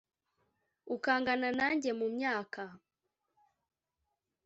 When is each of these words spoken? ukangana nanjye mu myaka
ukangana 0.95 1.47
nanjye 1.59 1.89
mu 1.99 2.07
myaka 2.15 2.63